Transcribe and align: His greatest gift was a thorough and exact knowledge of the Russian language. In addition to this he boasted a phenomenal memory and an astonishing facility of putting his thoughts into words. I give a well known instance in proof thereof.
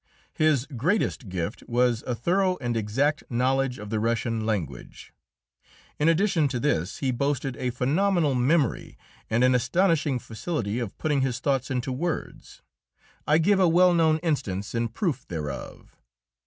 His 0.33 0.65
greatest 0.65 1.29
gift 1.29 1.61
was 1.67 2.03
a 2.07 2.15
thorough 2.15 2.57
and 2.57 2.75
exact 2.75 3.21
knowledge 3.29 3.77
of 3.77 3.91
the 3.91 3.99
Russian 3.99 4.47
language. 4.47 5.13
In 5.99 6.09
addition 6.09 6.47
to 6.47 6.59
this 6.59 6.97
he 7.05 7.11
boasted 7.11 7.55
a 7.57 7.69
phenomenal 7.69 8.33
memory 8.33 8.97
and 9.29 9.43
an 9.43 9.53
astonishing 9.53 10.17
facility 10.17 10.79
of 10.79 10.97
putting 10.97 11.21
his 11.21 11.39
thoughts 11.39 11.69
into 11.69 11.91
words. 11.91 12.63
I 13.27 13.37
give 13.37 13.59
a 13.59 13.67
well 13.69 13.93
known 13.93 14.17
instance 14.23 14.73
in 14.73 14.87
proof 14.87 15.27
thereof. 15.27 15.95